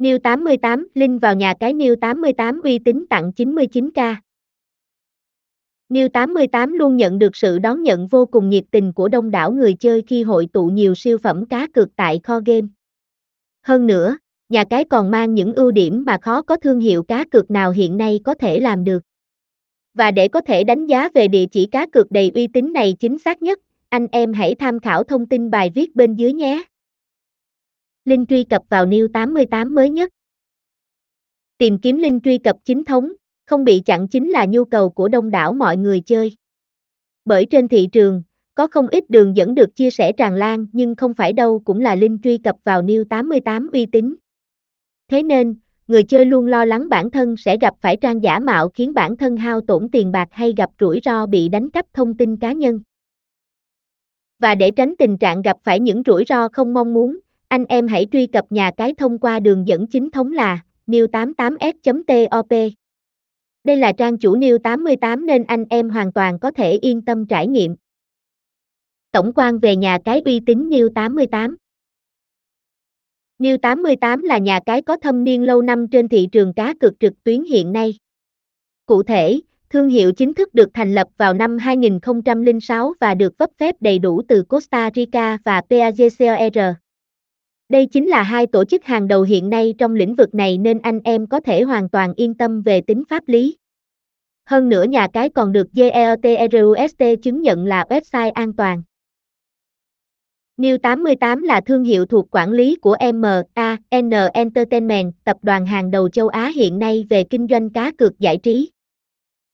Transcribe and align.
New 0.00 0.18
88, 0.18 0.88
link 0.94 1.22
vào 1.22 1.34
nhà 1.34 1.54
cái 1.60 1.74
New 1.74 1.96
88 1.96 2.60
uy 2.62 2.78
tín 2.78 3.04
tặng 3.10 3.32
99k. 3.36 4.14
New 5.88 6.08
88 6.08 6.72
luôn 6.72 6.96
nhận 6.96 7.18
được 7.18 7.36
sự 7.36 7.58
đón 7.58 7.82
nhận 7.82 8.06
vô 8.06 8.26
cùng 8.26 8.48
nhiệt 8.48 8.64
tình 8.70 8.92
của 8.92 9.08
đông 9.08 9.30
đảo 9.30 9.52
người 9.52 9.74
chơi 9.74 10.02
khi 10.06 10.22
hội 10.22 10.48
tụ 10.52 10.66
nhiều 10.66 10.94
siêu 10.94 11.18
phẩm 11.18 11.46
cá 11.46 11.66
cược 11.74 11.88
tại 11.96 12.20
kho 12.22 12.40
game. 12.46 12.66
Hơn 13.62 13.86
nữa, 13.86 14.18
nhà 14.48 14.64
cái 14.64 14.84
còn 14.84 15.10
mang 15.10 15.34
những 15.34 15.54
ưu 15.54 15.70
điểm 15.70 16.04
mà 16.06 16.18
khó 16.22 16.42
có 16.42 16.56
thương 16.56 16.80
hiệu 16.80 17.02
cá 17.02 17.24
cược 17.30 17.50
nào 17.50 17.70
hiện 17.70 17.96
nay 17.96 18.20
có 18.24 18.34
thể 18.34 18.60
làm 18.60 18.84
được. 18.84 19.02
Và 19.94 20.10
để 20.10 20.28
có 20.28 20.40
thể 20.40 20.64
đánh 20.64 20.86
giá 20.86 21.08
về 21.14 21.28
địa 21.28 21.46
chỉ 21.46 21.66
cá 21.66 21.86
cược 21.86 22.10
đầy 22.10 22.32
uy 22.34 22.46
tín 22.46 22.72
này 22.72 22.96
chính 23.00 23.18
xác 23.18 23.42
nhất, 23.42 23.58
anh 23.88 24.06
em 24.12 24.32
hãy 24.32 24.54
tham 24.54 24.80
khảo 24.80 25.04
thông 25.04 25.26
tin 25.26 25.50
bài 25.50 25.70
viết 25.74 25.96
bên 25.96 26.14
dưới 26.14 26.32
nhé. 26.32 26.62
Link 28.04 28.28
truy 28.28 28.44
cập 28.44 28.62
vào 28.68 28.86
New 28.86 29.08
88 29.08 29.74
mới 29.74 29.90
nhất. 29.90 30.10
Tìm 31.58 31.78
kiếm 31.78 31.98
link 31.98 32.24
truy 32.24 32.38
cập 32.38 32.56
chính 32.64 32.84
thống, 32.84 33.12
không 33.46 33.64
bị 33.64 33.82
chặn 33.86 34.08
chính 34.08 34.30
là 34.30 34.46
nhu 34.48 34.64
cầu 34.64 34.90
của 34.90 35.08
đông 35.08 35.30
đảo 35.30 35.52
mọi 35.52 35.76
người 35.76 36.00
chơi. 36.00 36.36
Bởi 37.24 37.46
trên 37.50 37.68
thị 37.68 37.88
trường, 37.92 38.22
có 38.54 38.66
không 38.66 38.88
ít 38.88 39.10
đường 39.10 39.36
dẫn 39.36 39.54
được 39.54 39.76
chia 39.76 39.90
sẻ 39.90 40.12
tràn 40.12 40.34
lan 40.34 40.66
nhưng 40.72 40.94
không 40.94 41.14
phải 41.14 41.32
đâu 41.32 41.62
cũng 41.64 41.80
là 41.80 41.94
link 41.94 42.22
truy 42.22 42.38
cập 42.38 42.56
vào 42.64 42.82
New 42.82 43.04
88 43.04 43.68
uy 43.72 43.86
tín. 43.86 44.14
Thế 45.08 45.22
nên, 45.22 45.54
người 45.86 46.02
chơi 46.02 46.24
luôn 46.24 46.46
lo 46.46 46.64
lắng 46.64 46.88
bản 46.88 47.10
thân 47.10 47.36
sẽ 47.36 47.56
gặp 47.60 47.74
phải 47.80 47.96
trang 47.96 48.22
giả 48.22 48.38
mạo 48.38 48.68
khiến 48.68 48.94
bản 48.94 49.16
thân 49.16 49.36
hao 49.36 49.60
tổn 49.60 49.88
tiền 49.88 50.12
bạc 50.12 50.28
hay 50.30 50.54
gặp 50.56 50.70
rủi 50.80 51.00
ro 51.04 51.26
bị 51.26 51.48
đánh 51.48 51.70
cắp 51.70 51.86
thông 51.92 52.16
tin 52.16 52.36
cá 52.36 52.52
nhân. 52.52 52.80
Và 54.38 54.54
để 54.54 54.70
tránh 54.70 54.94
tình 54.98 55.18
trạng 55.18 55.42
gặp 55.42 55.56
phải 55.64 55.80
những 55.80 56.02
rủi 56.06 56.24
ro 56.28 56.48
không 56.48 56.74
mong 56.74 56.94
muốn, 56.94 57.18
anh 57.50 57.64
em 57.68 57.86
hãy 57.86 58.06
truy 58.12 58.26
cập 58.26 58.52
nhà 58.52 58.70
cái 58.76 58.94
thông 58.94 59.18
qua 59.18 59.40
đường 59.40 59.68
dẫn 59.68 59.86
chính 59.86 60.10
thống 60.10 60.32
là 60.32 60.58
new88s.top. 60.86 62.72
Đây 63.64 63.76
là 63.76 63.92
trang 63.92 64.18
chủ 64.18 64.36
New 64.36 64.58
88 64.58 65.26
nên 65.26 65.44
anh 65.44 65.64
em 65.70 65.90
hoàn 65.90 66.12
toàn 66.12 66.38
có 66.38 66.50
thể 66.50 66.72
yên 66.72 67.02
tâm 67.02 67.26
trải 67.26 67.46
nghiệm. 67.46 67.76
Tổng 69.12 69.32
quan 69.34 69.58
về 69.58 69.76
nhà 69.76 69.98
cái 70.04 70.22
uy 70.24 70.40
tín 70.46 70.68
New 70.68 70.88
88 70.94 71.56
New 73.38 73.58
88 73.58 74.22
là 74.22 74.38
nhà 74.38 74.60
cái 74.66 74.82
có 74.82 74.96
thâm 74.96 75.24
niên 75.24 75.42
lâu 75.42 75.62
năm 75.62 75.88
trên 75.88 76.08
thị 76.08 76.28
trường 76.32 76.54
cá 76.54 76.74
cược 76.80 77.00
trực 77.00 77.12
tuyến 77.24 77.42
hiện 77.42 77.72
nay. 77.72 77.94
Cụ 78.86 79.02
thể, 79.02 79.40
thương 79.70 79.88
hiệu 79.88 80.12
chính 80.12 80.34
thức 80.34 80.54
được 80.54 80.68
thành 80.74 80.94
lập 80.94 81.08
vào 81.16 81.34
năm 81.34 81.58
2006 81.58 82.94
và 83.00 83.14
được 83.14 83.38
cấp 83.38 83.50
phép 83.58 83.76
đầy 83.80 83.98
đủ 83.98 84.22
từ 84.28 84.42
Costa 84.42 84.90
Rica 84.94 85.38
và 85.44 85.62
PAGCOR. 85.70 86.79
Đây 87.70 87.86
chính 87.86 88.06
là 88.06 88.22
hai 88.22 88.46
tổ 88.46 88.64
chức 88.64 88.84
hàng 88.84 89.08
đầu 89.08 89.22
hiện 89.22 89.50
nay 89.50 89.74
trong 89.78 89.94
lĩnh 89.94 90.14
vực 90.14 90.34
này 90.34 90.58
nên 90.58 90.78
anh 90.78 91.00
em 91.04 91.26
có 91.26 91.40
thể 91.40 91.62
hoàn 91.62 91.88
toàn 91.88 92.14
yên 92.16 92.34
tâm 92.34 92.62
về 92.62 92.80
tính 92.80 93.02
pháp 93.08 93.28
lý. 93.28 93.56
Hơn 94.46 94.68
nữa 94.68 94.84
nhà 94.84 95.08
cái 95.12 95.28
còn 95.28 95.52
được 95.52 95.66
GEOTRUST 95.72 97.02
chứng 97.22 97.42
nhận 97.42 97.64
là 97.64 97.84
website 97.88 98.32
an 98.32 98.52
toàn. 98.52 98.82
New 100.56 100.78
88 100.78 101.42
là 101.42 101.60
thương 101.60 101.84
hiệu 101.84 102.06
thuộc 102.06 102.26
quản 102.30 102.52
lý 102.52 102.76
của 102.76 102.96
MAN 103.14 103.76
Entertainment, 104.32 105.12
tập 105.24 105.36
đoàn 105.42 105.66
hàng 105.66 105.90
đầu 105.90 106.08
châu 106.08 106.28
Á 106.28 106.52
hiện 106.54 106.78
nay 106.78 107.06
về 107.10 107.24
kinh 107.24 107.46
doanh 107.50 107.70
cá 107.70 107.92
cược 107.98 108.18
giải 108.18 108.36
trí. 108.36 108.70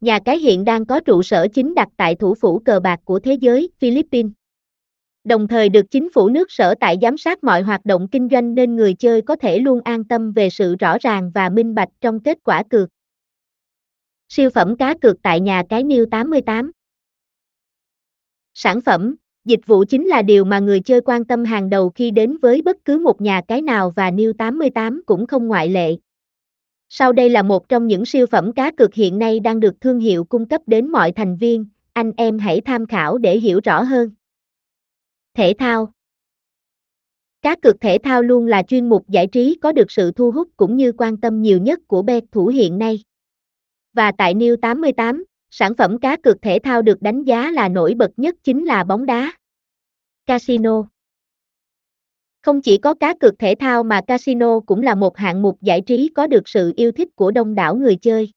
Nhà 0.00 0.18
cái 0.24 0.38
hiện 0.38 0.64
đang 0.64 0.86
có 0.86 1.00
trụ 1.00 1.22
sở 1.22 1.48
chính 1.54 1.74
đặt 1.74 1.88
tại 1.96 2.14
thủ 2.14 2.34
phủ 2.34 2.58
cờ 2.58 2.80
bạc 2.80 3.00
của 3.04 3.20
thế 3.20 3.34
giới, 3.34 3.70
Philippines. 3.78 4.32
Đồng 5.24 5.48
thời 5.48 5.68
được 5.68 5.90
chính 5.90 6.12
phủ 6.12 6.28
nước 6.28 6.50
sở 6.52 6.74
tại 6.80 6.96
giám 7.02 7.18
sát 7.18 7.44
mọi 7.44 7.62
hoạt 7.62 7.84
động 7.84 8.08
kinh 8.08 8.28
doanh 8.28 8.54
nên 8.54 8.76
người 8.76 8.94
chơi 8.94 9.22
có 9.22 9.36
thể 9.36 9.58
luôn 9.58 9.80
an 9.84 10.04
tâm 10.04 10.32
về 10.32 10.50
sự 10.50 10.76
rõ 10.76 10.98
ràng 11.00 11.30
và 11.34 11.48
minh 11.48 11.74
bạch 11.74 11.88
trong 12.00 12.20
kết 12.20 12.38
quả 12.44 12.62
cược. 12.70 12.88
Siêu 14.28 14.50
phẩm 14.50 14.76
cá 14.76 14.94
cược 14.94 15.22
tại 15.22 15.40
nhà 15.40 15.62
cái 15.68 15.84
New 15.84 16.06
88 16.06 16.70
Sản 18.54 18.80
phẩm, 18.80 19.16
dịch 19.44 19.60
vụ 19.66 19.84
chính 19.88 20.06
là 20.06 20.22
điều 20.22 20.44
mà 20.44 20.58
người 20.58 20.80
chơi 20.80 21.00
quan 21.00 21.24
tâm 21.24 21.44
hàng 21.44 21.70
đầu 21.70 21.90
khi 21.90 22.10
đến 22.10 22.36
với 22.42 22.62
bất 22.62 22.76
cứ 22.84 22.98
một 22.98 23.20
nhà 23.20 23.40
cái 23.48 23.62
nào 23.62 23.92
và 23.96 24.10
New 24.10 24.32
88 24.32 25.02
cũng 25.06 25.26
không 25.26 25.48
ngoại 25.48 25.68
lệ. 25.68 25.96
Sau 26.88 27.12
đây 27.12 27.30
là 27.30 27.42
một 27.42 27.68
trong 27.68 27.86
những 27.86 28.04
siêu 28.04 28.26
phẩm 28.26 28.52
cá 28.52 28.70
cược 28.70 28.94
hiện 28.94 29.18
nay 29.18 29.40
đang 29.40 29.60
được 29.60 29.80
thương 29.80 30.00
hiệu 30.00 30.24
cung 30.24 30.48
cấp 30.48 30.60
đến 30.66 30.88
mọi 30.88 31.12
thành 31.12 31.36
viên, 31.36 31.66
anh 31.92 32.12
em 32.16 32.38
hãy 32.38 32.60
tham 32.60 32.86
khảo 32.86 33.18
để 33.18 33.38
hiểu 33.38 33.60
rõ 33.64 33.82
hơn. 33.82 34.10
Thể 35.34 35.52
thao 35.58 35.92
Cá 37.42 37.56
cược 37.62 37.80
thể 37.80 37.98
thao 38.02 38.22
luôn 38.22 38.46
là 38.46 38.62
chuyên 38.62 38.88
mục 38.88 39.08
giải 39.08 39.26
trí 39.26 39.58
có 39.62 39.72
được 39.72 39.90
sự 39.90 40.12
thu 40.12 40.30
hút 40.30 40.48
cũng 40.56 40.76
như 40.76 40.92
quan 40.92 41.16
tâm 41.16 41.42
nhiều 41.42 41.58
nhất 41.58 41.80
của 41.86 42.02
bet 42.02 42.24
thủ 42.32 42.46
hiện 42.46 42.78
nay. 42.78 43.02
Và 43.92 44.12
tại 44.18 44.34
New 44.34 44.56
88, 44.56 45.24
sản 45.50 45.74
phẩm 45.74 45.98
cá 45.98 46.16
cược 46.16 46.42
thể 46.42 46.58
thao 46.62 46.82
được 46.82 47.02
đánh 47.02 47.24
giá 47.24 47.50
là 47.50 47.68
nổi 47.68 47.94
bật 47.94 48.10
nhất 48.16 48.34
chính 48.42 48.64
là 48.64 48.84
bóng 48.84 49.06
đá. 49.06 49.32
Casino 50.26 50.84
Không 52.42 52.62
chỉ 52.62 52.78
có 52.78 52.94
cá 52.94 53.14
cược 53.20 53.38
thể 53.38 53.54
thao 53.54 53.82
mà 53.82 54.00
casino 54.06 54.60
cũng 54.60 54.82
là 54.82 54.94
một 54.94 55.16
hạng 55.16 55.42
mục 55.42 55.62
giải 55.62 55.80
trí 55.80 56.08
có 56.14 56.26
được 56.26 56.48
sự 56.48 56.72
yêu 56.76 56.92
thích 56.92 57.08
của 57.16 57.30
đông 57.30 57.54
đảo 57.54 57.76
người 57.76 57.96
chơi. 57.96 58.32